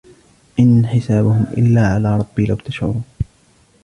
[0.59, 3.03] إن حسابهم إلا على ربي لو تشعرون